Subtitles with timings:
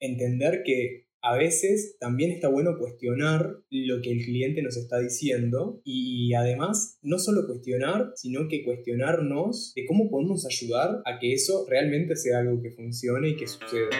[0.00, 5.82] entender que a veces también está bueno cuestionar lo que el cliente nos está diciendo
[5.84, 11.66] y además no solo cuestionar, sino que cuestionarnos de cómo podemos ayudar a que eso
[11.68, 13.90] realmente sea algo que funcione y que suceda.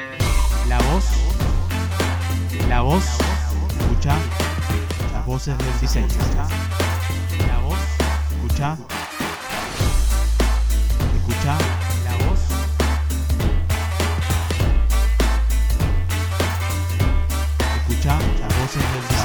[0.69, 1.05] La voz,
[2.69, 3.05] la voz,
[3.79, 4.17] escucha
[5.13, 6.07] las voces del diseño.
[7.47, 7.79] La voz,
[8.33, 8.79] escucha,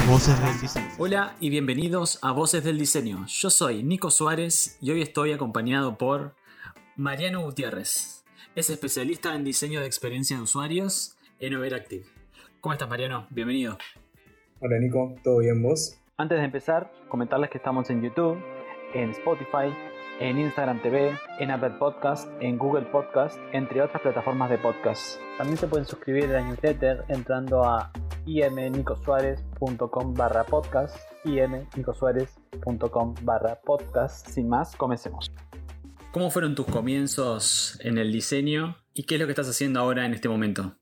[0.08, 0.86] Voces del Diseño.
[0.98, 3.26] Hola y bienvenidos a Voces del Diseño.
[3.26, 6.36] Yo soy Nico Suárez y hoy estoy acompañado por
[6.94, 8.24] Mariano Gutiérrez.
[8.54, 12.04] Es especialista en diseño de experiencia de usuarios en Overactive.
[12.60, 13.26] ¿Cómo estás Mariano?
[13.30, 13.78] Bienvenido.
[14.60, 15.98] Hola Nico, ¿todo bien vos?
[16.16, 18.38] Antes de empezar, comentarles que estamos en YouTube,
[18.94, 19.74] en Spotify,
[20.20, 25.20] en Instagram TV, en Apple Podcast, en Google Podcast, entre otras plataformas de podcast.
[25.36, 27.90] También se pueden suscribir a la newsletter entrando a
[28.26, 34.28] imnicosuárez.com barra podcast, imnicosuárez.com barra podcast.
[34.28, 35.32] Sin más, comencemos.
[36.12, 40.06] ¿Cómo fueron tus comienzos en el diseño y qué es lo que estás haciendo ahora
[40.06, 40.78] en este momento?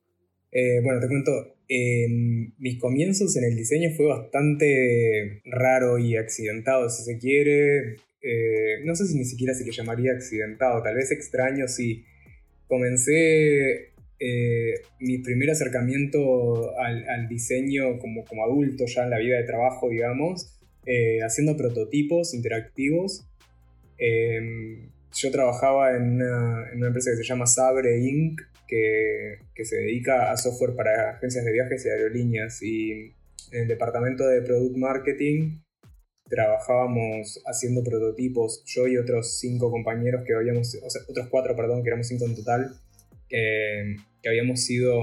[0.53, 1.33] Eh, bueno, te cuento,
[1.69, 7.97] em, mis comienzos en el diseño fue bastante raro y accidentado, si se quiere.
[8.23, 12.05] Eh, no sé si ni siquiera se le llamaría accidentado, tal vez extraño si
[12.69, 13.94] comencé
[14.27, 19.91] eh, mi primer acercamiento al, diseño como, como, adulto ya en la vida de trabajo,
[19.91, 23.28] digamos, eh, haciendo prototipos interactivos.
[23.98, 30.33] Em, yo trabajaba en una, empresa que se llama Sabre Inc., que, que, se dedica
[30.33, 32.62] a software para agencias de viajes y aerolíneas.
[32.62, 32.92] Y
[33.52, 35.58] en el departamento de Product Marketing
[36.30, 42.08] trabajábamos haciendo prototipos, yo y otros cinco compañeros que habíamos, otros cuatro, perdón, que éramos
[42.08, 42.75] cinco en total,
[43.28, 45.03] que, habíamos sido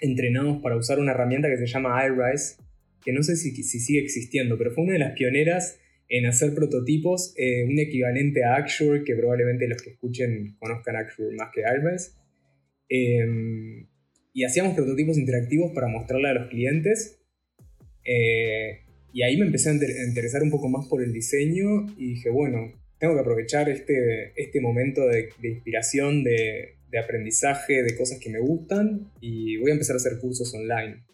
[0.00, 2.56] entrenados para usar una herramienta que se llama iRise,
[3.04, 6.54] que no sé si, si sigue existiendo, pero fue una de las pioneras en hacer
[6.54, 11.62] prototipos, eh, un equivalente a Axure, que probablemente los que escuchen conozcan Axure más que
[11.62, 12.12] iRise.
[12.88, 13.86] Em,
[14.32, 17.20] y hacíamos prototipos interactivos para mostrarle a los clientes.
[18.04, 18.80] Eh,
[19.12, 22.72] y ahí me empecé a, interesar un poco más por el diseño y dije, bueno,
[22.98, 29.10] tengo que aprovechar este, este momento de, inspiración, de, aprendizaje, de cosas que me gustan
[29.20, 31.04] y voy a empezar a hacer cursos online.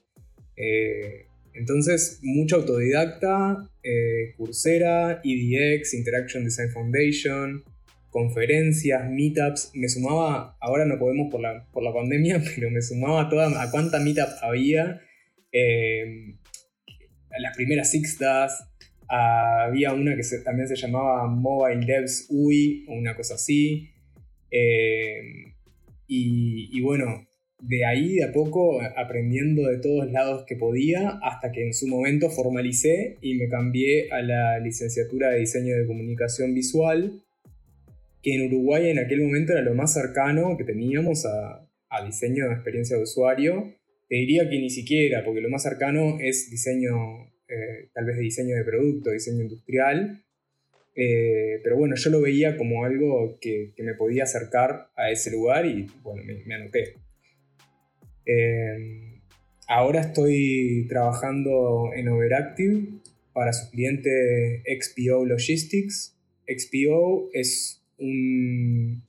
[0.56, 7.64] Eh, entonces, mucho autodidacta, eh, Coursera, EDX, Interaction Design Foundation,
[8.10, 9.72] conferencias, meetups.
[9.74, 13.62] Me sumaba, ahora no podemos por la, por la pandemia, pero me sumaba a, toda,
[13.62, 15.00] a cuánta meetup había.
[15.52, 16.34] Eh,
[17.38, 18.66] las primeras Sixtas,
[19.10, 23.90] había una que también se llamaba Mobile Devs UI o una cosa así.
[24.50, 25.20] Eh,
[26.12, 27.26] y, bueno,
[27.62, 31.86] de ahí de a poco aprendiendo de todos lados que podía hasta que en su
[31.86, 37.22] momento formalicé y me cambié a la licenciatura de diseño de comunicación visual,
[38.22, 41.66] que en Uruguay en aquel momento era lo más cercano que teníamos a,
[42.06, 43.74] diseño de experiencia de usuario
[44.10, 48.22] te diría que ni siquiera, porque lo más cercano es diseño, eh, tal vez de
[48.22, 50.24] diseño de producto, diseño industrial.
[50.94, 55.66] Eh, pero bueno, yo lo veía como algo que, me podía acercar a ese lugar
[55.66, 56.94] y bueno, me, anoté.
[58.26, 59.20] Eh,
[59.68, 62.88] ahora estoy trabajando en Overactive
[63.32, 66.16] para su cliente XPO Logistics.
[66.46, 69.02] XPO es un,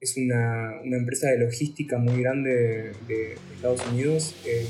[0.00, 4.36] es una, empresa de logística muy grande de, Estados Unidos.
[4.46, 4.66] Eh.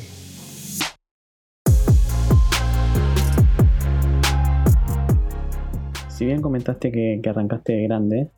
[6.15, 8.31] Si bien comentaste que, arrancaste de grande,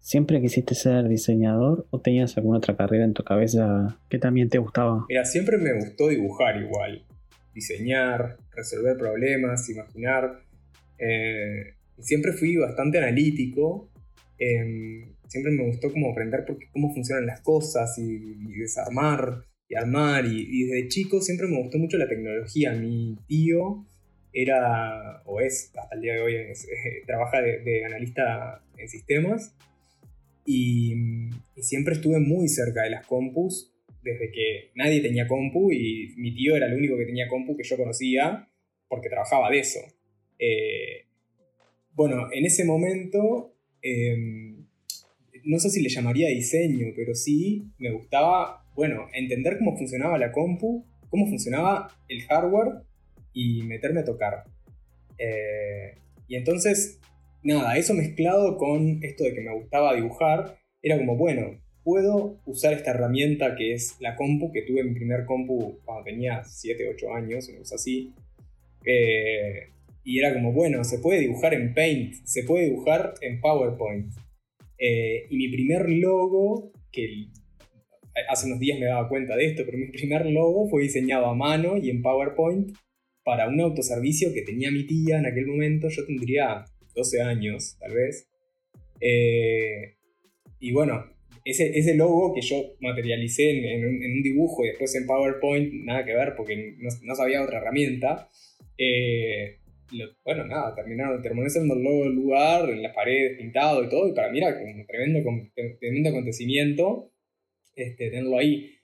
[0.00, 4.58] ¿siempre quisiste ser diseñador o tenías alguna otra carrera en tu cabeza que también te
[4.58, 5.06] gustaba?
[5.08, 7.06] Mira, siempre me gustó dibujar igual.
[7.54, 10.40] Diseñar, resolver problemas, imaginar.
[10.98, 13.88] Eh, siempre fui bastante analítico.
[14.36, 20.24] Em, siempre me gustó como aprender cómo funcionan las cosas y, desarmar y armar.
[20.26, 22.72] Y, desde chico siempre me gustó mucho la tecnología.
[22.72, 23.86] Mi tío
[24.32, 26.36] era, o es hasta el día de hoy,
[27.06, 29.54] trabaja de, analista en sistemas.
[30.44, 30.94] Y,
[31.56, 36.56] siempre estuve muy cerca de las compus desde que nadie tenía compu y mi tío
[36.56, 38.48] era el único que tenía compu que yo conocía
[38.88, 39.78] porque trabajaba de eso.
[40.40, 41.06] Eh,
[41.92, 44.66] bueno, en ese momento em,
[45.44, 50.32] no sé si le llamaría diseño, pero sí me gustaba, bueno, entender cómo funcionaba la
[50.32, 52.84] compu, cómo funcionaba el hardware
[53.32, 54.44] y meterme a tocar.
[55.18, 55.94] Eh,
[56.28, 57.00] y entonces,
[57.42, 62.72] nada, eso mezclado con esto de que me gustaba dibujar, era como, bueno, puedo usar
[62.72, 67.14] esta herramienta que es la compu, que tuve mi primer compu cuando tenía 7, 8
[67.14, 68.12] años, una cosa así.
[68.84, 69.68] Eh,
[70.04, 74.12] y era como, bueno, se puede dibujar en Paint, se puede dibujar en PowerPoint.
[74.78, 77.28] Eh, y mi primer logo, que
[78.28, 81.34] hace unos días me daba cuenta de esto, pero mi primer logo fue diseñado a
[81.34, 82.72] mano y en PowerPoint
[83.24, 85.88] para un autoservicio que tenía mi tía en aquel momento.
[85.88, 86.64] Yo tendría
[86.94, 88.28] 12 años, tal vez.
[89.00, 89.96] Eh,
[90.60, 91.04] y bueno,
[91.44, 96.14] ese, ese, logo que yo materialicé en, un, dibujo y después en PowerPoint, nada que
[96.14, 98.28] ver porque no, sabía otra herramienta.
[98.78, 99.58] Eh,
[100.24, 104.08] bueno, nada, terminaron, terminó siendo el logo del lugar, en las paredes, pintado y todo,
[104.08, 105.20] y para mí era un tremendo,
[105.80, 107.12] tremendo acontecimiento
[107.74, 108.78] este, tenerlo ahí.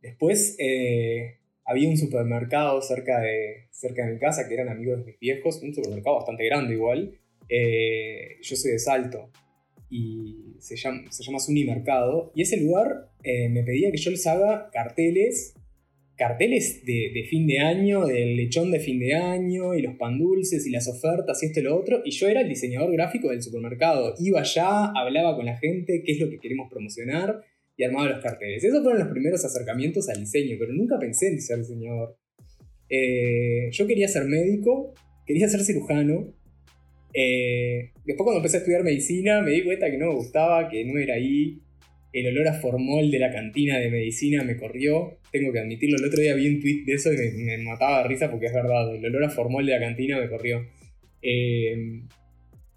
[0.00, 1.38] Después eh,
[1.72, 5.62] había un supermercado cerca de, cerca de mi casa que eran amigos de mis viejos,
[5.62, 7.18] un supermercado bastante grande igual.
[7.48, 9.30] Eh, yo soy de Salto
[9.90, 12.30] y se llama, se llama Mercado.
[12.34, 15.54] Y ese lugar eh, me pedía que yo les haga carteles
[16.14, 20.66] carteles de, fin de año, del lechón de fin de año, y los pan dulces,
[20.66, 23.42] y las ofertas, y esto y lo otro, y yo era el diseñador gráfico del
[23.42, 24.14] supermercado.
[24.20, 27.42] Iba allá, hablaba con la gente, qué es lo que queremos promocionar,
[27.76, 28.62] y armaba los carteles.
[28.62, 32.16] Esos fueron los primeros acercamientos al diseño, pero nunca pensé en ser diseñador.
[32.88, 34.94] Eh, yo quería ser médico,
[35.26, 36.34] quería ser cirujano.
[37.14, 40.84] Eh, después cuando empecé a estudiar medicina me di cuenta que no me gustaba, que
[40.84, 41.60] no era ahí
[42.12, 45.18] el olor a formol de la cantina de medicina me corrió.
[45.30, 48.08] Tengo que admitirlo, el otro día vi un tweet de eso y me, mataba de
[48.08, 50.66] risa porque es verdad, el olor a formol de la cantina me corrió.
[51.22, 52.02] Eh,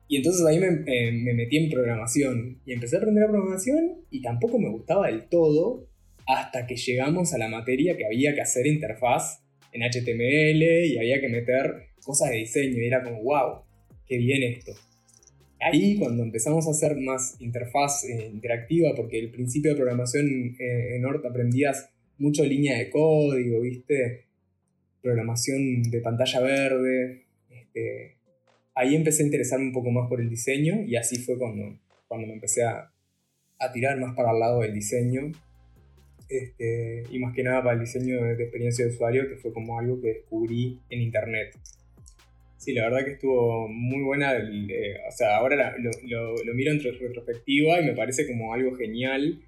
[0.07, 4.59] y entonces ahí eh, me, metí en programación y empecé a aprender programación y tampoco
[4.59, 5.87] me gustaba del todo
[6.27, 11.19] hasta que llegamos a la materia que había que hacer interfaz en HTML y había
[11.19, 13.61] que meter cosas de diseño y era como, wow,
[14.07, 14.73] qué bien esto
[15.65, 20.95] ahí cuando empezamos a hacer más interfaz eh, interactiva, porque el principio de programación eh,
[20.95, 24.25] en Ort aprendías mucho línea de código, ¿viste?
[25.01, 27.25] Programación de pantalla verde.
[27.49, 28.17] Este,
[28.75, 32.27] ahí empecé a interesarme un poco más por el diseño y así fue cuando, cuando
[32.27, 32.91] me empecé a,
[33.59, 35.31] a tirar más para el lado del diseño.
[36.27, 39.79] Este, y más que nada para el diseño de experiencia de usuario, que fue como
[39.79, 41.57] algo que descubrí en internet.
[42.57, 44.33] Sí, la verdad que estuvo muy buena.
[44.35, 45.91] Eh, o sea, ahora lo,
[46.43, 49.39] lo, miro en retrospectiva y me parece como algo genial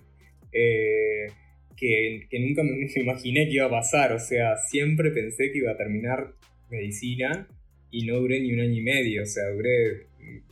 [0.51, 1.27] eh,
[1.75, 4.13] que, que, nunca me, imaginé que iba a pasar.
[4.13, 6.33] O sea, siempre pensé que iba a terminar
[6.69, 7.47] medicina
[7.91, 9.23] y no duré ni un año y medio.
[9.23, 10.07] O sea, duré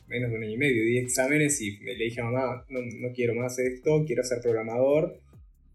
[0.07, 0.83] menos de un año y medio.
[0.83, 5.19] Di exámenes y le dije a mamá, no, no quiero más esto, quiero ser programador.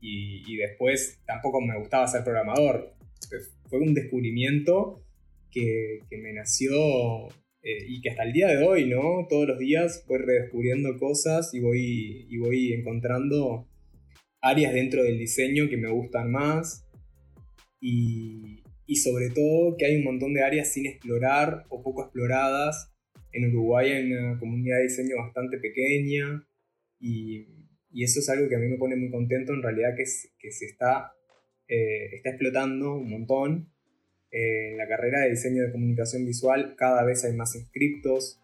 [0.00, 2.94] Y, y después tampoco me gustaba ser programador.
[3.68, 5.04] Fue un descubrimiento
[5.50, 7.28] que, me nació
[7.62, 9.26] eh, y que hasta el día de hoy, ¿no?
[9.28, 13.68] Todos los días voy redescubriendo cosas y voy, y voy encontrando
[14.40, 16.86] áreas dentro del diseño que me gustan más
[17.80, 18.59] y,
[18.90, 22.92] y, sobre todo que hay un montón de áreas sin explorar o poco exploradas.
[23.32, 26.44] En Uruguay hay una comunidad de diseño bastante pequeña
[26.98, 27.46] y,
[27.92, 30.04] y eso es algo que a mí me pone muy contento en realidad que,
[30.38, 31.12] que se está,
[31.69, 33.72] eh, está explotando un montón
[34.32, 38.40] en la carrera de diseño de comunicación visual cada vez hay más inscriptos.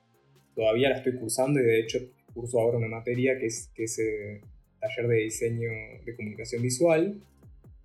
[0.54, 1.98] Todavía la estoy cursando y de hecho
[2.36, 4.40] curso ahora una materia que es, que es eh,
[4.80, 5.70] taller de diseño
[6.04, 7.20] de comunicación visual.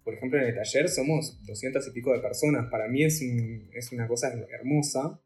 [0.03, 2.69] Por ejemplo, en el taller somos 200 y pico de personas.
[2.69, 5.19] Para mí es, es una cosa hermosa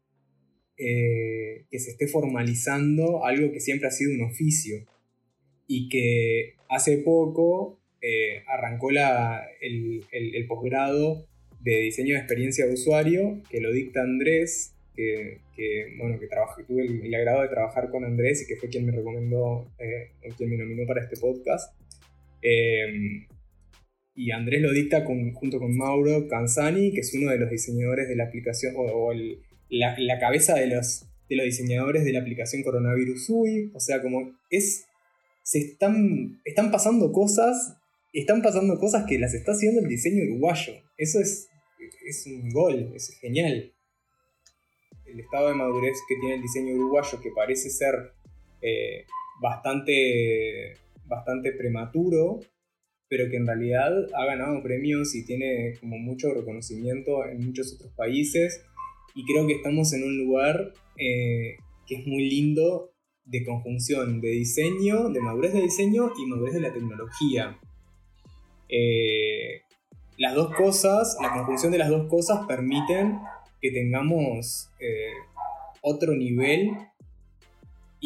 [0.76, 4.84] eh, que se esté formalizando algo que siempre ha sido un oficio
[5.66, 11.26] y que hace poco eh, arrancó la, el, el, el posgrado
[11.60, 15.40] de diseño de experiencia de usuario, que lo dicta Andrés, que,
[15.98, 16.28] bueno, que
[16.64, 20.50] tuve el, agrado de trabajar con Andrés y que fue quien me recomendó, eh, quien
[20.50, 21.74] me nominó para este podcast.
[22.42, 23.26] Em,
[24.16, 28.16] y Andrés lo dicta junto con Mauro Canzani, que es uno de los diseñadores de
[28.16, 29.12] la aplicación, o,
[29.68, 33.70] la, cabeza de los, diseñadores de la aplicación Coronavirus UI.
[33.74, 34.86] O sea, como es.
[35.42, 37.76] Se están, están pasando cosas.
[38.12, 40.72] Están pasando cosas que las está haciendo el diseño uruguayo.
[40.96, 41.48] Eso es
[42.06, 43.72] es un gol, es genial.
[45.04, 48.12] El estado de madurez que tiene el diseño uruguayo, que parece ser
[48.62, 49.04] eh,
[49.40, 52.40] bastante, bastante prematuro,
[53.08, 57.92] pero que en realidad ha ganado premios y tiene como mucho reconocimiento en muchos otros
[57.92, 58.64] países.
[59.14, 62.92] Y creo que estamos en un lugar eh, que es muy lindo
[63.24, 67.58] de conjunción de diseño, de madurez de diseño y madurez de la tecnología.
[68.68, 69.62] Eh,
[70.18, 73.18] las dos cosas, la conjunción de las dos cosas permiten
[73.60, 75.10] que tengamos eh,
[75.82, 76.70] otro nivel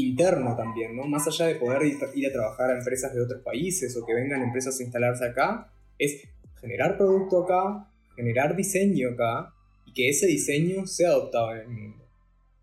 [0.09, 1.05] interno también, ¿no?
[1.05, 4.43] Más allá de poder ir, a trabajar a empresas de otros países o que vengan
[4.43, 6.23] empresas a instalarse acá, es
[6.61, 9.53] generar producto acá, generar diseño acá
[9.87, 12.05] y que ese diseño sea adoptado en el mundo.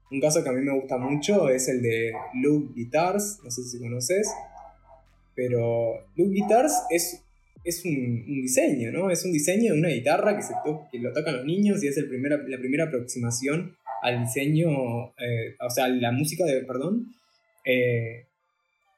[0.10, 3.64] Un caso que a mí me gusta mucho es el de Luke Guitars, no sé
[3.64, 4.32] si conoces,
[5.36, 7.24] pero Luke Guitars es,
[7.64, 9.12] es un, diseño, ¿no?
[9.12, 10.54] Es un diseño de una guitarra que, se
[10.92, 15.56] que lo tocan los niños y es el primera, la primera aproximación al diseño, eh,
[15.60, 17.14] o sea, la música de, perdón,
[17.68, 18.28] eh,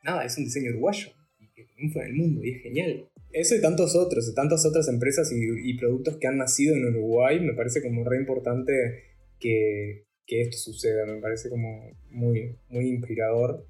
[0.03, 1.09] nada, es un diseño uruguayo
[1.39, 3.09] y que triunfa en el mundo y es genial.
[3.31, 7.53] Eso y tantos otros, tantas otras empresas y, productos que han nacido en Uruguay, me
[7.53, 9.03] parece como re importante
[9.39, 13.65] que, esto suceda, me parece como muy, muy inspirador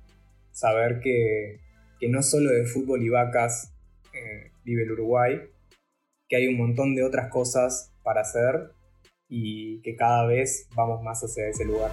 [0.52, 1.62] saber que,
[2.02, 3.74] que no solo de fútbol y vacas
[4.14, 5.40] eh, vive el Uruguay,
[6.28, 8.72] que hay un montón de otras cosas para hacer
[9.30, 11.92] y que cada vez vamos más hacia ese lugar.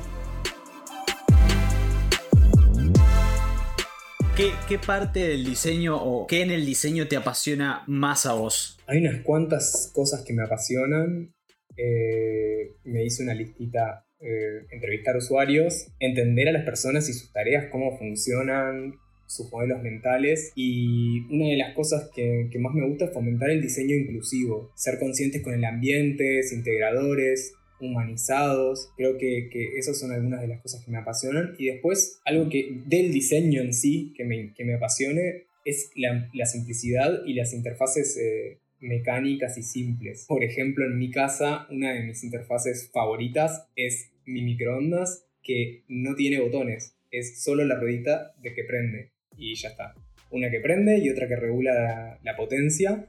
[4.36, 8.78] ¿Qué, parte del diseño o qué en el diseño te apasiona más a vos?
[8.86, 11.32] Hay unas cuantas cosas que me apasionan.
[11.74, 17.70] Eh, me hice una listita, eh, entrevistar usuarios, entender a las personas y sus tareas,
[17.72, 23.06] cómo funcionan, sus modelos mentales y una de las cosas que, que, más me gusta
[23.06, 28.90] es fomentar el diseño inclusivo, ser conscientes con el ambiente, integradores, humanizados.
[28.96, 31.54] Creo que, que esas son algunas de las cosas que me apasionan.
[31.58, 36.30] Y después, algo que del diseño en sí que me, que me apasione es la,
[36.32, 40.24] la simplicidad y las interfaces eh, mecánicas y simples.
[40.28, 46.14] Por ejemplo, en mi casa, una de mis interfaces favoritas es mi microondas que no
[46.14, 46.94] tiene botones.
[47.10, 49.94] Es solo la ruedita de que prende y ya está.
[50.30, 53.08] Una que prende y otra que regula la, la potencia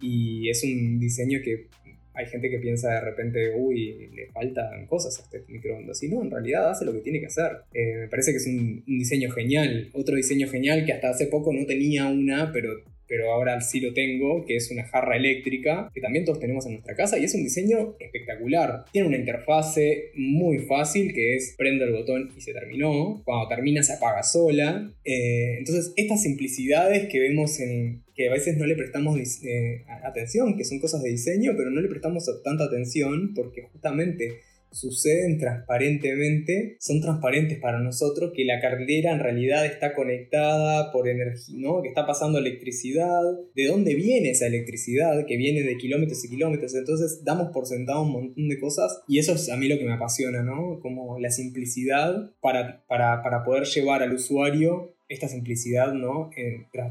[0.00, 1.68] y es un diseño que
[2.16, 6.02] hay gente que piensa de repente, uy, le faltan cosas a este microondas.
[6.02, 7.52] Y no, en realidad hace lo que tiene que hacer.
[7.74, 9.90] Eh, me parece que es un, un, diseño genial.
[9.92, 12.70] Otro diseño genial que hasta hace poco no tenía una, pero
[13.08, 16.72] pero ahora sí lo tengo, que es una jarra eléctrica, que también todos tenemos en
[16.72, 18.84] nuestra casa, y es un diseño espectacular.
[18.92, 23.22] Tiene una interfase muy fácil, que es prende el botón y se terminó.
[23.24, 24.92] Cuando termina se apaga sola.
[25.04, 30.56] Eh, entonces, estas simplicidades que vemos en que a veces no le prestamos eh, atención,
[30.56, 34.40] que son cosas de diseño, pero no le prestamos tanta atención porque justamente
[34.76, 41.56] suceden transparentemente, son transparentes para nosotros, que la caldera en realidad está conectada por energía,
[41.58, 41.82] ¿no?
[41.82, 43.22] Que está pasando electricidad,
[43.54, 48.02] de dónde viene esa electricidad, que viene de kilómetros y kilómetros, entonces damos por sentado
[48.02, 50.78] un montón de cosas y eso es a mí lo que me apasiona, ¿no?
[50.80, 56.30] Como la simplicidad para, para, para poder llevar al usuario esta simplicidad, ¿no?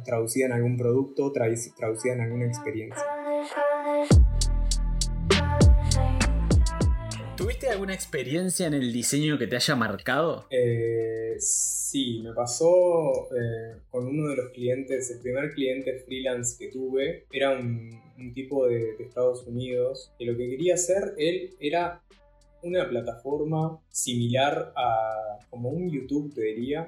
[0.05, 3.03] Traducida en algún producto, traducida en alguna experiencia.
[7.75, 10.45] Alguna experiencia en el diseño que te haya marcado?
[10.49, 16.71] Eh, sí, me pasó eh, con uno de los clientes, el primer cliente freelance que
[16.71, 18.01] tuve, era un,
[18.33, 22.01] tipo de, Estados Unidos, que lo que quería hacer él era
[22.63, 26.87] una plataforma similar a como un YouTube, te diría,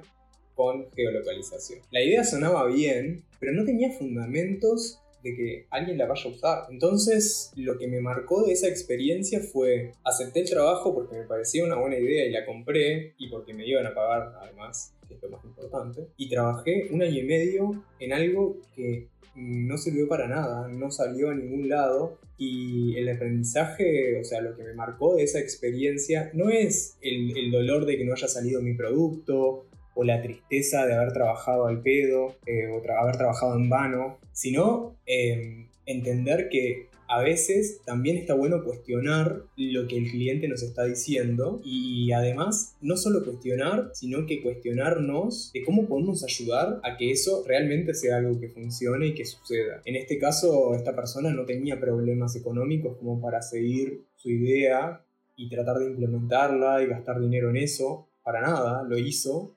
[0.56, 1.82] con geolocalización.
[1.92, 6.64] La idea sonaba bien, pero no tenía fundamentos de que alguien la vaya a usar.
[6.70, 11.64] Entonces, lo que me marcó de esa experiencia fue, acepté el trabajo porque me parecía
[11.64, 15.22] una buena idea y la compré, y porque me iban a pagar además, que es
[15.22, 20.28] lo más importante, y trabajé un año y medio en algo que no sirvió para
[20.28, 25.16] nada, no salió a ningún lado y el aprendizaje, o sea, lo que me marcó
[25.16, 29.67] de esa experiencia no es el, el dolor de que no haya salido mi producto
[29.98, 34.96] o la tristeza de haber trabajado al pedo eh, o haber trabajado en vano, sino
[35.08, 40.84] em, entender que a veces también está bueno cuestionar lo que el cliente nos está
[40.84, 47.12] diciendo y además no solo cuestionar, sino que cuestionarnos de cómo podemos ayudar a que
[47.12, 49.82] eso realmente sea algo que funcione y que suceda.
[49.86, 55.02] En este caso, esta persona no tenía problemas económicos como para seguir su idea
[55.38, 58.10] y tratar de implementarla y gastar dinero en eso.
[58.22, 59.57] Para nada, lo hizo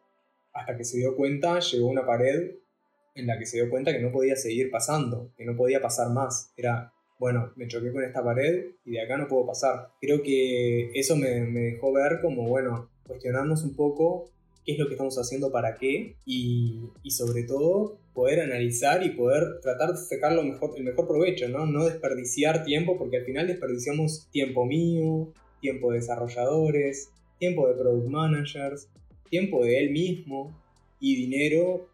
[0.53, 2.57] hasta que se dio cuenta, llegó una pared
[3.15, 6.11] en la que se dio cuenta que no podía seguir pasando, que no podía pasar
[6.11, 6.53] más.
[6.57, 9.89] Era, bueno, me choqué con esta pared y de acá no puedo pasar.
[10.01, 14.31] Creo que eso me, dejó ver como, bueno, cuestionarnos un poco
[14.65, 19.61] qué es lo que estamos haciendo para qué y, sobre todo poder analizar y poder
[19.63, 21.65] tratar de sacar mejor, el mejor provecho, ¿no?
[21.67, 28.09] No desperdiciar tiempo porque al final desperdiciamos tiempo mío, tiempo de desarrolladores, tiempo de product
[28.09, 28.89] managers,
[29.31, 30.53] tiempo de él mismo
[30.99, 31.89] y dinero,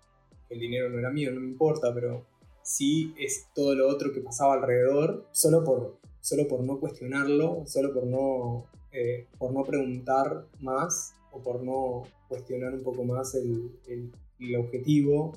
[0.51, 2.25] el dinero no era mío, no me importa, pero
[2.63, 7.93] sí es todo lo otro que pasaba alrededor, solo por, solo por no cuestionarlo, solo
[7.93, 13.71] por no, eh, por no preguntar más o por no cuestionar un poco más el,
[13.87, 15.33] el- el objetivo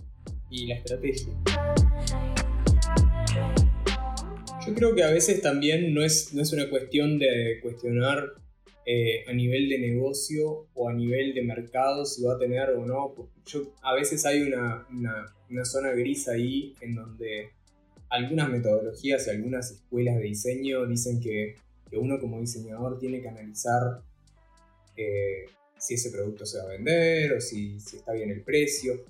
[0.49, 1.33] y la estrategia.
[4.65, 8.33] Yo creo que a veces también no es, no es una cuestión de cuestionar
[8.91, 12.87] eh, a nivel de negocio o a nivel de mercado si va a tener o
[12.87, 13.13] no.
[13.45, 17.51] Yo, a veces hay una, una- zona gris ahí en donde
[18.09, 21.55] algunas metodologías y algunas escuelas de diseño dicen que,
[21.87, 24.01] que uno como diseñador tiene que analizar
[24.97, 25.45] eh,
[25.77, 29.05] si ese producto se va a vender o si, si está bien el precio.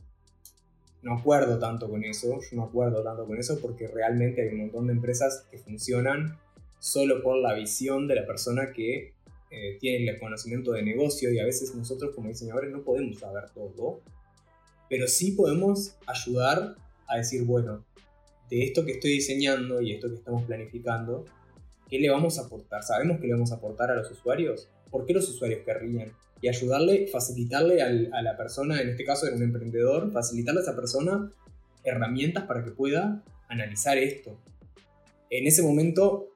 [1.03, 4.87] No acuerdo tanto con eso, no acuerdo tanto con eso porque realmente hay un montón
[4.87, 6.37] de empresas que funcionan
[6.79, 9.13] solo por la visión de la persona que
[9.51, 13.49] eh, tiene el conocimiento de negocio y a veces nosotros como diseñadores no podemos saber
[13.53, 14.01] todo,
[14.89, 16.75] pero sí podemos ayudar
[17.07, 17.85] a decir, bueno,
[18.49, 21.25] de esto que estoy diseñando y esto que estamos planificando,
[21.89, 22.83] ¿qué le vamos a aportar?
[22.83, 24.69] ¿Sabemos que le vamos a aportar a los usuarios?
[24.89, 26.11] ¿Por qué los usuarios querrían?
[26.41, 30.63] Y ayudarle, facilitarle al- a la persona, en este caso era un emprendedor, facilitarle a
[30.63, 31.31] esa persona
[31.83, 34.39] herramientas para que pueda analizar esto.
[35.29, 36.29] En ese momento,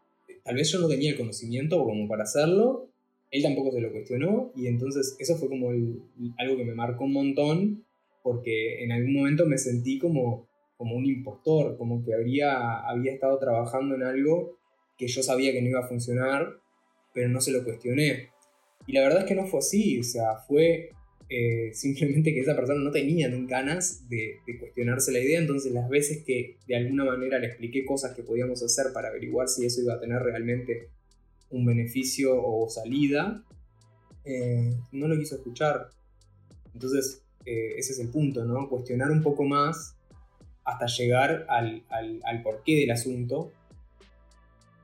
[0.44, 2.90] tal vez yo no tenía el conocimiento como para hacerlo,
[3.34, 7.14] él tampoco se lo cuestionó, y entonces eso fue como algo que me marcó un
[7.14, 7.84] montón,
[8.22, 10.48] porque en algún momento me sentí como,
[10.78, 14.60] como un impostor, como que había estado trabajando en algo
[15.00, 16.60] que yo sabía que no iba a funcionar,
[17.12, 18.30] pero no se lo cuestioné.
[18.86, 20.92] Y la verdad es que no fue así, o sea, fue
[21.28, 25.90] eh, simplemente que esa persona no tenía ganas de, de cuestionarse la idea, entonces las
[25.90, 29.82] veces que de alguna manera le expliqué cosas que podíamos hacer para averiguar si eso
[29.82, 30.90] iba a tener realmente
[31.54, 33.44] un beneficio o salida,
[34.26, 35.90] eh, no lo quiso escuchar.
[36.74, 38.68] Entonces, eh, ese es el punto, ¿no?
[38.70, 39.96] Cuestionar un poco más
[40.66, 43.52] hasta llegar al, al, al porqué del asunto.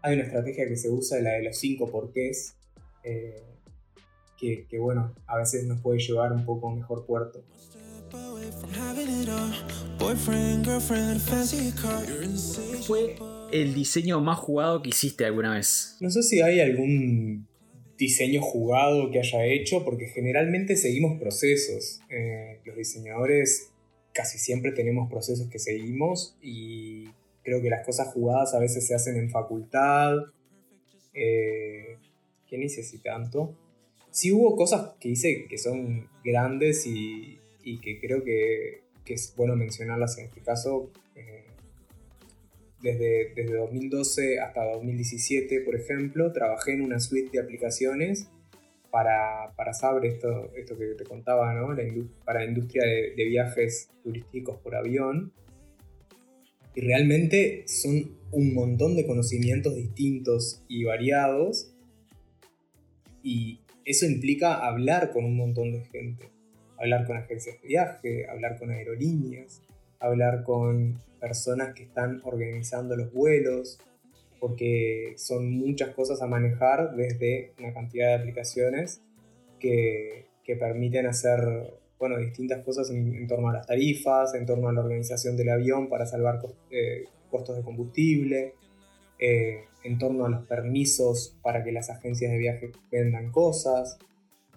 [0.02, 2.56] Hay una estrategia que se usa, la de los cinco porqués,
[3.04, 3.44] eh,
[4.38, 7.44] que, que, bueno, a veces nos puede llevar un poco a un mejor puerto.
[9.98, 10.54] ¿Cuál fue
[13.52, 15.98] el diseño más jugado que hiciste alguna vez?
[16.00, 17.48] No sé si hay algún
[17.98, 22.02] diseño jugado que haya hecho, porque generalmente seguimos procesos.
[22.10, 23.72] Eh, los diseñadores
[24.14, 27.10] casi siempre tenemos procesos que seguimos y
[27.44, 30.16] creo que las cosas jugadas a veces se hacen en facultad.
[31.14, 31.98] Eh,
[32.68, 33.56] sé si tanto.
[34.12, 39.34] Sí hubo cosas que hice que son grandes y, y que creo que, que, es
[39.36, 40.92] bueno mencionarlas en este caso.
[41.16, 41.46] Eh,
[42.82, 48.30] desde, desde 2012 hasta 2017, por ejemplo, trabajé en una suite de aplicaciones
[48.90, 51.74] para, para Sabre, esto, esto que te contaba, ¿no?
[51.74, 51.84] La
[52.26, 55.32] para la industria de, de viajes turísticos por avión.
[56.76, 61.74] Y realmente son un montón de conocimientos distintos y variados.
[63.22, 66.30] Y eso implica hablar con un montón de gente.
[66.78, 69.62] Hablar con agencias de viaje, hablar con aerolíneas,
[70.00, 73.80] hablar con personas que están organizando los vuelos,
[74.40, 79.02] porque son muchas cosas a manejar desde una cantidad de aplicaciones
[79.60, 84.74] que, que permiten hacer bueno, distintas cosas en, torno a las tarifas, en torno a
[84.74, 86.40] la organización del avión para salvar
[86.72, 88.54] eh, costos de combustible,
[89.20, 93.98] eh, en torno a los permisos para que las agencias de viaje vendan cosas,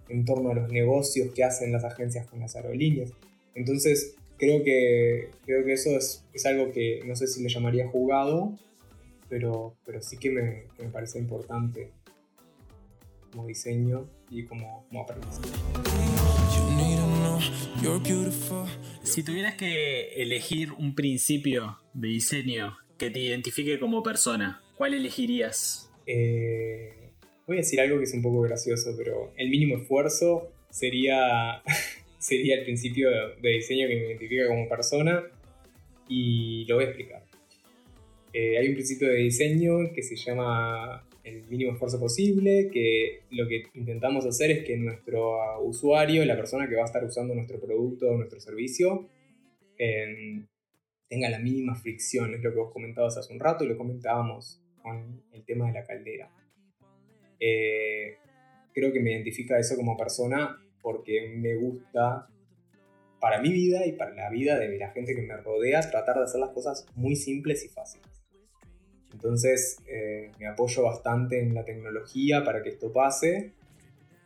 [0.09, 3.13] en torno a los negocios que hacen las agencias con las aerolíneas.
[3.55, 7.89] Entonces, creo que, creo que eso es, es algo que no sé si le llamaría
[7.89, 8.59] jugado,
[9.29, 11.91] pero, pero sí que me, que me parece importante
[13.31, 15.49] como diseño y como, como aprendizaje.
[19.03, 25.91] Si tuvieras que elegir un principio de diseño que te identifique como persona, ¿cuál elegirías?
[26.07, 27.11] Eh,
[27.47, 31.63] voy a decir algo que es un poco gracioso, pero el mínimo esfuerzo sería,
[32.23, 35.25] sería el principio de diseño que me identifica como persona
[36.09, 37.25] y lo voy a explicar.
[38.33, 43.49] Eh, hay un principio de diseño que se llama el mínimo esfuerzo posible, que lo
[43.49, 47.61] que intentamos hacer es que nuestro usuario, la persona que va a estar usando nuestro
[47.61, 49.09] producto o nuestro servicio,
[49.77, 50.45] eh,
[51.09, 54.63] tenga la mínima fricción, es lo que vos comentabas hace un rato y lo comentábamos
[54.81, 56.31] con el tema de la caldera.
[57.41, 58.17] Eh,
[58.73, 62.29] creo que me identifica eso como persona porque me gusta
[63.21, 66.25] para mi vida y para la vida de la gente que me rodea tratar de
[66.25, 68.13] hacer las cosas muy simples y fáciles.
[69.13, 73.53] Entonces eh, me apoyo bastante en la tecnología para que esto pase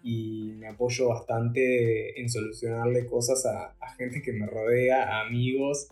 [0.03, 5.89] y me apoyo bastante en solucionarle cosas a, a gente que me rodea, a amigos.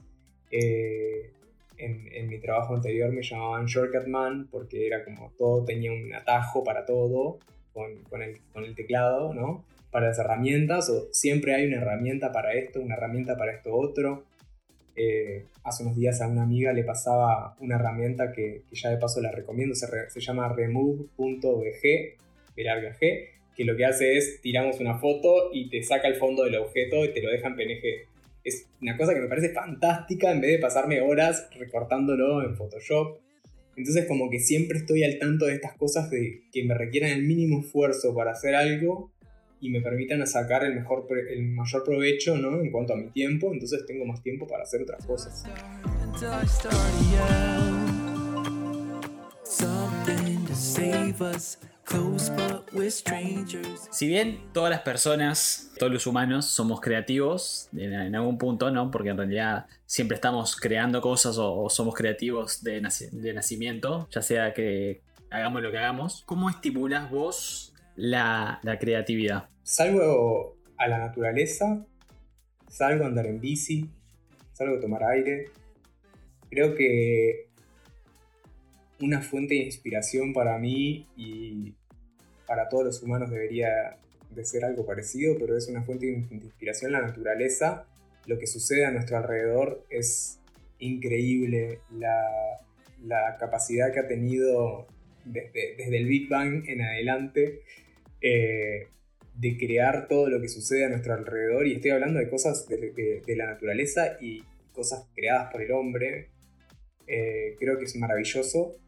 [0.50, 1.30] Eh,
[1.76, 6.14] en, en, mi trabajo anterior me llamaban Shortcut Man porque era como todo tenía un
[6.14, 7.40] atajo para todo
[7.72, 9.64] con, con, el, con el, teclado, ¿no?
[9.94, 14.24] Para las herramientas, o siempre hay una herramienta para esto, una herramienta para esto otro.
[14.96, 19.20] Eh, hace unos días a una amiga le pasaba una herramienta que, ya de paso
[19.20, 22.18] la recomiendo, se, re- se llama remove.bg,
[22.56, 26.56] G, que lo que hace es tiramos una foto y te saca el fondo del
[26.56, 28.08] objeto y te lo deja en PNG.
[28.42, 33.20] Es una cosa que me parece fantástica en vez de pasarme horas recortándolo en Photoshop.
[33.76, 37.22] Entonces como que siempre estoy al tanto de estas cosas de que me requieran el
[37.22, 39.12] mínimo esfuerzo para hacer algo
[39.64, 42.60] y me permitan sacar el, mejor el mayor provecho ¿no?
[42.60, 43.50] en cuanto a mi tiempo.
[43.50, 45.42] Entonces tengo más tiempo para hacer otras cosas.
[53.90, 58.90] Si bien todas las personas, todos los humanos, somos creativos en, algún punto, ¿no?
[58.90, 64.52] Porque en realidad siempre estamos creando cosas o, somos creativos de, de nacimiento, ya sea
[64.52, 65.00] que
[65.30, 66.22] hagamos lo que hagamos.
[66.26, 69.48] ¿Cómo estimulas vos la, la creatividad?
[69.62, 71.86] Salgo a la naturaleza,
[72.68, 73.88] salgo a andar en bici,
[74.52, 75.46] salgo a tomar aire.
[76.50, 77.48] Creo que
[79.00, 81.74] una fuente de inspiración para mí y
[82.46, 83.98] para todos los humanos debería
[84.30, 87.86] de ser algo parecido, pero es una fuente de inspiración la naturaleza.
[88.26, 90.40] Lo que sucede a nuestro alrededor es
[90.78, 91.80] increíble.
[91.90, 92.20] La,
[93.04, 94.86] la capacidad que ha tenido
[95.24, 97.62] desde, desde el Big Bang en adelante
[98.26, 98.88] eh,
[99.34, 101.66] de crear todo lo que sucede a nuestro alrededor.
[101.66, 106.30] Y estoy hablando de cosas de, la naturaleza y cosas creadas por el hombre.
[107.06, 108.78] Eh, creo que es maravilloso.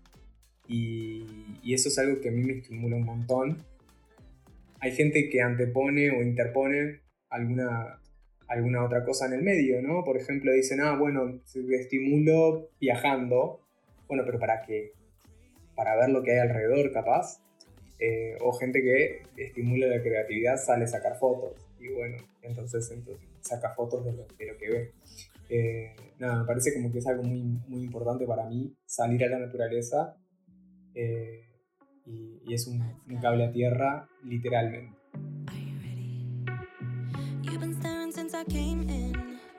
[0.68, 1.26] Y,
[1.70, 3.58] eso es algo que a mí me estimula un montón.
[4.80, 8.00] Hay gente que antepone o interpone alguna,
[8.48, 10.02] alguna otra cosa en el medio, ¿no?
[10.02, 13.60] Por ejemplo, dicen, ah, bueno, estimulo viajando.
[14.08, 14.92] Bueno, pero ¿para qué?
[15.74, 17.45] Para ver lo que hay alrededor, capaz.
[17.98, 21.54] Eh, o gente que estimula la creatividad sale a sacar fotos.
[21.80, 24.92] Y bueno, entonces, entonces saca fotos de lo, de lo que ve.
[25.48, 29.28] Eh, nada, me parece como que es algo muy, muy importante para mí salir a
[29.28, 30.16] la naturaleza.
[30.94, 31.42] eh,
[32.06, 34.96] y, y es un, un cable a tierra, literalmente.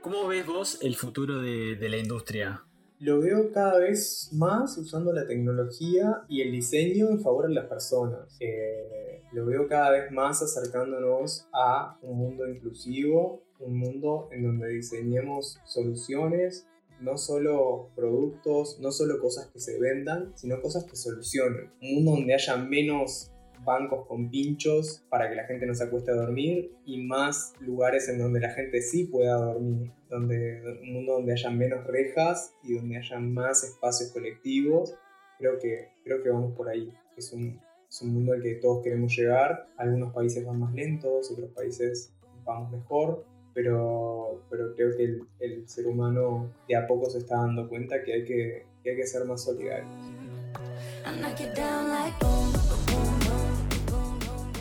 [0.02, 2.64] ¿Cómo ves vos el futuro de, de la industria?
[3.00, 7.68] Lo veo cada vez más usando la tecnología y el diseño en favor de las
[7.68, 8.36] personas.
[8.40, 14.70] Eh, lo veo cada vez más acercándonos a un mundo inclusivo, un mundo en donde
[14.70, 16.66] diseñemos soluciones,
[17.00, 21.72] no solo productos, no solo cosas que se vendan, sino cosas que solucionen.
[21.82, 23.32] Un mundo donde haya menos
[23.64, 28.10] bancos con pinchos para que la gente no se acueste a dormir y más lugares
[28.10, 32.76] en donde la gente sí pueda dormir, donde un mundo donde haya menos rejas y
[32.76, 34.96] donde haya más espacios colectivos.
[35.38, 36.92] Creo que creo que vamos por ahí.
[37.16, 39.68] Es un, es un mundo al que todos queremos llegar.
[39.78, 45.68] Algunos países van más lentos, otros países vamos mejor, pero, pero creo que el, el
[45.68, 49.06] ser humano de a poco se está dando cuenta que hay que, que hay que
[49.06, 49.90] ser más solidarios.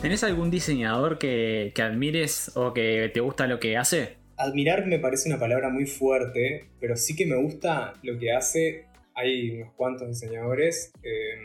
[0.01, 4.17] ¿Tenés algún diseñador que, admires o que te gusta lo que hace?
[4.37, 8.85] Admirar me parece una palabra muy fuerte, pero sí que me gusta lo que hace.
[9.15, 10.93] Hay unos cuantos diseñadores.
[11.01, 11.35] eh,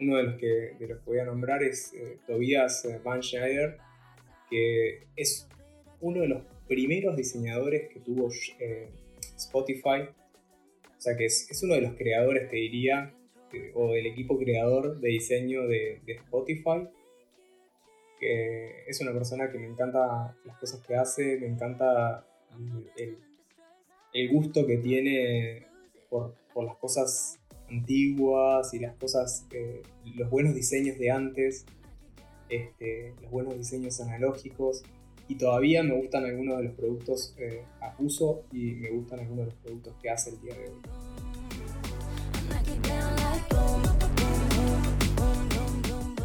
[0.00, 3.76] uno de los, que, los que voy a nombrar es eh, Tobias eh, Van Schneider,
[4.48, 5.46] que es
[6.00, 8.88] uno de los primeros diseñadores que tuvo eh,
[9.36, 10.08] Spotify.
[10.96, 13.12] O sea que es, es uno de los creadores, te diría,
[13.74, 16.88] o del equipo creador de diseño de Spotify
[18.20, 22.26] es una persona que me encanta las cosas que hace, me encanta
[22.96, 25.66] el, gusto que tiene
[26.08, 27.38] por, las cosas
[27.70, 29.82] antiguas y las cosas, eh,
[30.14, 31.64] los buenos diseños de antes,
[32.48, 34.82] este, los buenos diseños analógicos.
[35.28, 39.46] Y todavía me gustan algunos de los productos eh, a uso y me gustan algunos
[39.46, 40.80] de los productos que hace el día de hoy.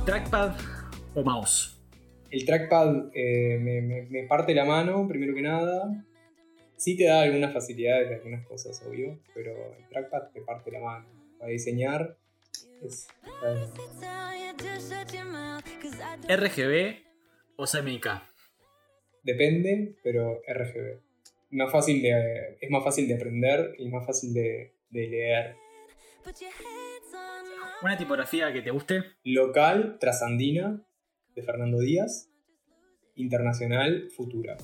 [0.06, 0.56] ¿Trackpad
[1.14, 1.76] o mouse?
[2.36, 6.04] El trackpad eh, me, me- me parte la mano, primero que nada.
[6.76, 10.82] Sí te da algunas facilidades de algunas cosas, obvio, pero el trackpad te parte la
[10.82, 11.08] mano.
[11.40, 12.18] Para diseñar
[12.84, 13.08] es...
[16.28, 16.98] ¿RGB
[17.56, 18.08] o CMYK?
[19.24, 21.00] depende, pero RGB.
[21.52, 25.56] Más fácil de, es más fácil de aprender y más fácil de, de leer.
[27.82, 29.04] ¿Una tipografía que te guste?
[29.24, 30.82] Local, Trasandina,
[31.36, 32.30] de Fernando Díaz.
[33.16, 34.58] Internacional, Futura.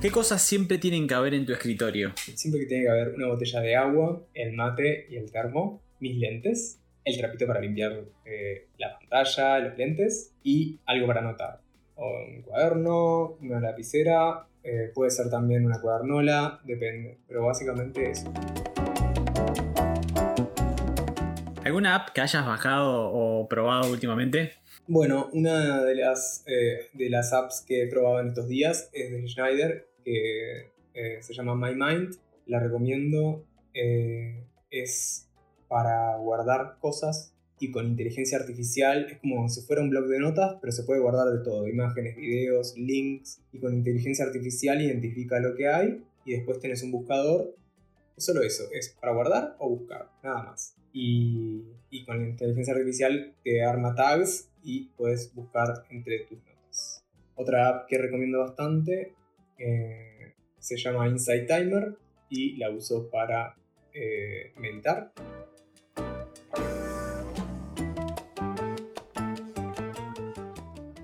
[0.00, 2.12] ¿Qué cosas siempre tienen que haber en tu escritorio?
[2.16, 6.16] Siempre que tiene que haber una botella de agua, el mate y el termo, mis
[6.16, 11.60] lentes, el trapito para limpiar eh, la pantalla, los lentes y algo para anotar.
[11.96, 17.18] O un cuaderno, una lapicera, eh, puede ser también una cuadernola, depende.
[17.28, 18.32] Pero básicamente eso.
[21.70, 24.54] ¿Alguna app que hayas bajado o probado últimamente?
[24.88, 29.12] Bueno, una de las, eh, de las apps que he probado en estos días es
[29.12, 32.16] de Schneider, que eh, se llama My Mind.
[32.46, 33.44] La recomiendo.
[33.72, 35.28] eh, es
[35.68, 40.56] para guardar cosas y con inteligencia artificial es como si fuera un blog de notas,
[40.60, 45.54] pero se puede guardar de todo, imágenes, videos, links, y con inteligencia artificial identifica lo
[45.54, 47.54] que hay y después tenés un buscador.
[48.20, 50.76] Solo eso, es para guardar o buscar, nada más.
[50.92, 57.02] Y, y con la inteligencia artificial te arma tags y puedes buscar entre tus notas.
[57.34, 59.14] Otra app que recomiendo bastante
[59.56, 61.96] eh, se llama Insight Timer
[62.28, 63.56] y la uso para
[63.94, 65.12] eh, meditar.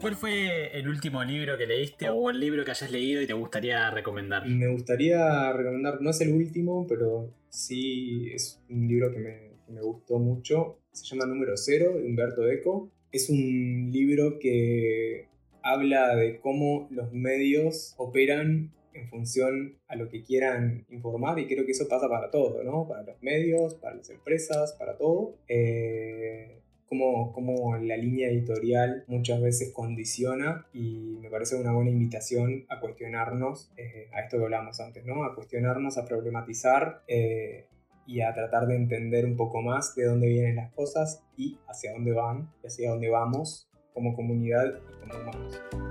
[0.07, 3.33] ¿Cuál fue el último libro que leíste o el libro que hayas leído y te
[3.33, 4.47] gustaría recomendar?
[4.47, 10.21] Me gustaría recomendar, no es el último, pero sí es un libro que me, gustó
[10.21, 10.79] mucho.
[10.93, 12.89] Se llama Número Cero, de Humberto Eco.
[13.11, 15.27] Es un libro que
[15.65, 21.67] habla de cómo los medios operan en función a lo que quieran informar y creo
[21.67, 22.87] que eso pasa para todo, ¿no?
[22.87, 25.35] Para los medios, para las empresas, para todo.
[25.49, 32.65] Eh, como, como la línea editorial muchas veces condiciona y me parece una buena invitación
[32.69, 35.25] a cuestionarnos, eh, a esto que hablamos antes, ¿no?
[35.25, 37.67] A cuestionarnos, a problematizar eh,
[38.07, 41.93] y a tratar de entender un poco más de dónde vienen las cosas y hacia
[41.93, 45.86] dónde van y hacia dónde vamos como comunidad y como humanos.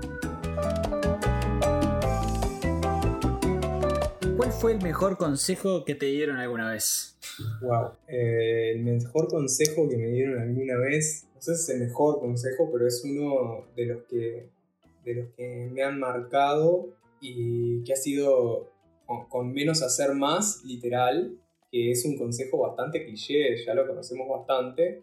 [4.46, 7.18] ¿Cuál fue el mejor consejo que te dieron alguna vez?
[7.62, 7.94] Wow.
[8.06, 12.20] Eh, el mejor consejo que me dieron alguna vez, no sé si es el mejor
[12.20, 14.48] consejo, pero es uno de los que,
[15.04, 18.70] de los que me han marcado y que ha sido
[19.28, 21.36] con, menos hacer más, literal,
[21.72, 25.02] que es un consejo bastante cliché, ya lo conocemos bastante,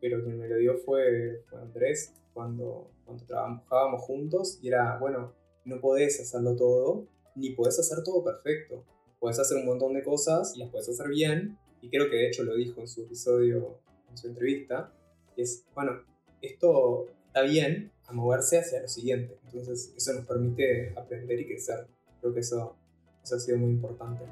[0.00, 5.32] pero quien me lo dio fue, fue Andrés cuando, cuando trabajábamos juntos y era, bueno,
[5.64, 7.06] no podés hacerlo todo,
[7.40, 8.84] ni podés hacer todo perfecto.
[9.18, 12.28] Puedes hacer un montón de cosas y las puedes hacer bien, y creo que de
[12.28, 13.78] hecho lo dijo en su episodio,
[14.10, 14.92] en su entrevista,
[15.36, 16.02] es, bueno,
[16.42, 19.38] esto está bien a moverse hacia lo siguiente.
[19.46, 21.86] Entonces eso nos permite aprender y crecer.
[22.20, 22.76] Creo que eso,
[23.22, 24.24] eso ha sido muy importante.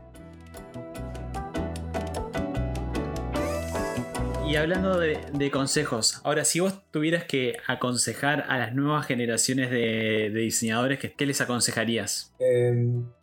[4.48, 9.70] Y hablando de, de consejos, ahora si vos tuvieras que aconsejar a las nuevas generaciones
[9.70, 12.34] de, de diseñadores, ¿qué, les aconsejarías?
[12.38, 12.72] Eh,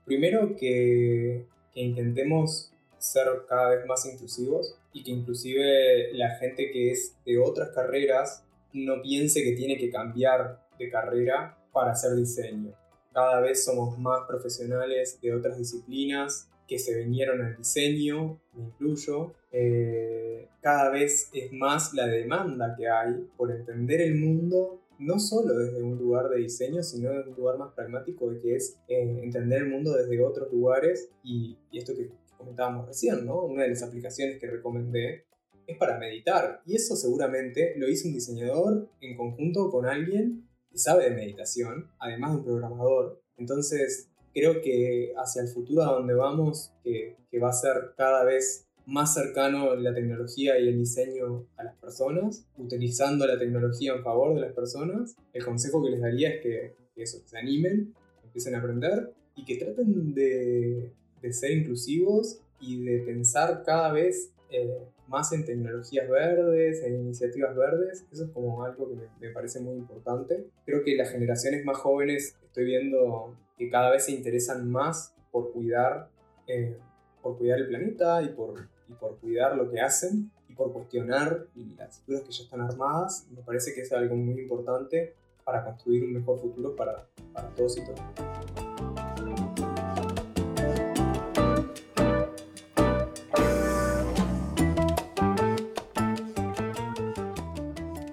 [0.06, 6.92] primero que, que intentemos ser cada vez más inclusivos y que inclusive la gente que
[6.92, 12.72] es de otras carreras no piense que tiene que cambiar de carrera para hacer diseño.
[13.12, 19.34] Cada vez somos más profesionales de otras disciplinas que se vinieron al diseño, me incluyo.
[19.52, 25.58] Eh, cada vez es más la demanda que hay por entender el mundo no solo
[25.58, 29.64] desde un lugar de diseño, sino desde un lugar más pragmático, que es eh, entender
[29.64, 33.44] el mundo desde otros lugares y, y esto que comentábamos recién, ¿no?
[33.44, 35.26] Una de las aplicaciones que recomendé
[35.68, 40.78] es para meditar y eso seguramente lo hizo un diseñador en conjunto con alguien que
[40.78, 43.22] sabe de meditación, además de un programador.
[43.38, 48.26] Entonces creo que hacia el futuro a donde vamos, que, que va a ser cada
[48.26, 54.04] vez más cercano la tecnología y el diseño a las personas, utilizando la tecnología en
[54.04, 57.94] favor de las personas, el consejo que les daría es que, que eso, se animen,
[58.26, 64.32] empiecen a aprender y que traten de, de ser inclusivos y de pensar cada vez
[64.52, 68.06] eh, más en tecnologías verdes, en iniciativas verdes.
[68.12, 70.46] Eso es como algo que me, me parece muy importante.
[70.66, 75.52] Creo que las generaciones más jóvenes estoy viendo que cada vez se interesan más por
[75.52, 76.10] cuidar,
[76.48, 76.78] eh,
[77.22, 81.48] por cuidar el planeta y por, y por cuidar lo que hacen y por cuestionar
[81.78, 83.28] las estructuras que ya están armadas.
[83.32, 87.78] Me parece que es algo muy importante para construir un mejor futuro para, para todos
[87.78, 88.95] y todas.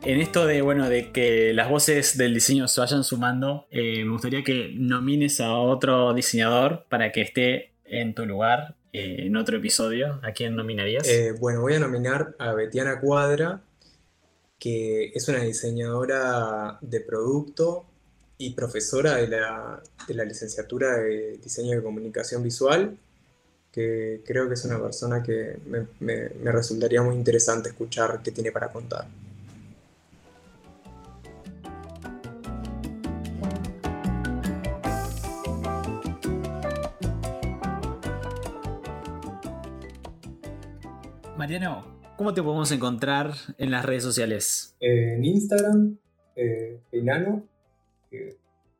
[0.04, 4.10] En esto de, bueno, de que las voces del diseño se vayan sumando, eh, me
[4.12, 9.56] gustaría que nomines a otro diseñador para que esté en tu lugar eh, en otro
[9.58, 10.18] episodio.
[10.24, 11.06] ¿A quién nominarías?
[11.08, 13.60] Eh, bueno, voy a nominar a Betiana Cuadra,
[14.58, 17.84] que es una diseñadora de producto
[18.38, 22.96] y profesora de la, de la licenciatura de Diseño de Comunicación Visual.
[23.70, 28.32] que creo que es una persona que me, me- me resultaría muy interesante escuchar qué
[28.32, 29.06] tiene para contar.
[41.52, 41.84] Mariano,
[42.16, 44.74] ¿cómo te podemos encontrar en las redes sociales?
[44.80, 45.98] Eh, en Instagram,
[46.34, 47.44] eh, Enano,
[48.10, 48.38] eh,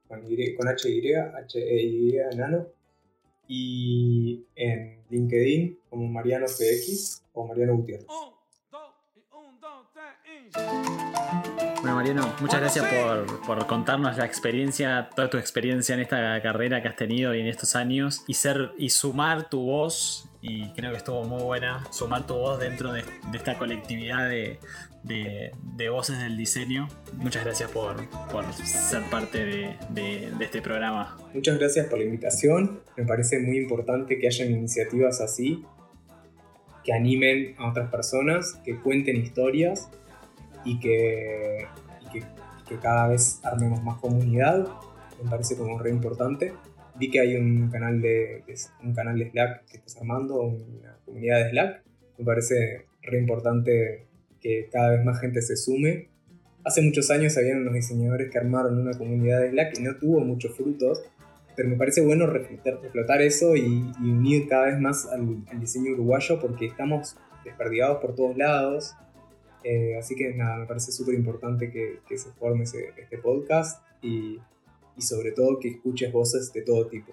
[0.09, 2.67] con, Y- con H-Y, H-E-Y, Enano.
[3.47, 8.07] Y en LinkedIn como Mariano FX o Mariano Gutiérrez.
[11.83, 16.81] Bueno, Mariano, muchas gracias por, por contarnos la experiencia, toda tu experiencia en esta carrera
[16.81, 20.27] que has tenido y en estos años y ser y sumar tu voz.
[20.45, 24.59] Y creo que estuvo muy buena sumar tu voz dentro de, esta colectividad de,
[25.05, 26.89] de- voces del diseño.
[27.15, 31.17] Muchas gracias por, por ser parte de, este programa.
[31.33, 32.81] Muchas gracias por la invitación.
[32.97, 35.65] Me parece muy importante que hayan iniciativas así,
[36.83, 39.91] que animen a otras personas, que cuenten historias
[40.65, 41.69] y que,
[42.69, 44.67] que cada vez armemos más comunidad.
[45.23, 46.53] Me parece como re importante.
[47.03, 50.97] Vi que hay un canal de, de- un canal de Slack que estás armando, una
[51.05, 51.83] comunidad de Slack.
[52.17, 54.07] Me parece re importante
[54.41, 56.11] que cada vez más gente se sume.
[56.63, 60.21] Hace muchos años habían unos diseñadores que armaron una comunidad de Slack y no tuvo
[60.21, 61.03] muchos frutos,
[61.57, 65.59] pero me parece bueno reflotar, reflotar eso y, y unir cada vez más al, al
[65.59, 68.95] diseño uruguayo porque estamos desperdigados por todos lados.
[69.65, 73.83] Eh, así que nada, me parece súper importante que, que se forme ese- este podcast
[74.03, 74.39] y,
[75.03, 77.13] y sobre todo que escuches voces de todo tipo.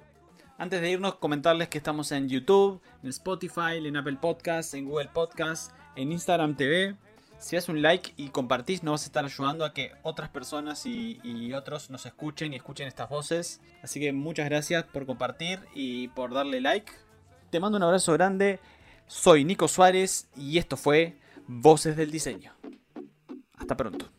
[0.58, 5.10] Antes de irnos, comentarles que estamos en YouTube, en Spotify, en Apple Podcasts, en Google
[5.14, 6.96] Podcasts, en Instagram TV.
[7.40, 10.86] Si das un like y compartís, nos vas a estar ayudando a que otras personas
[10.86, 13.62] y, y otros nos escuchen y escuchen estas voces.
[13.82, 16.92] Así que muchas gracias por compartir y por darle like.
[17.50, 18.60] Te mando un abrazo grande.
[19.08, 22.54] Soy Nico Suárez y esto fue Voces del Diseño.
[23.58, 24.19] Hasta pronto.